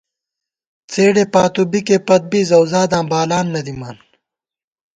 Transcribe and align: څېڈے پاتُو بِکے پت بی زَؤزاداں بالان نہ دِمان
څېڈے 0.91 1.23
پاتُو 1.33 1.63
بِکے 1.71 1.97
پت 2.07 2.21
بی 2.31 2.41
زَؤزاداں 2.49 3.05
بالان 3.11 3.45
نہ 3.53 3.61
دِمان 3.65 3.97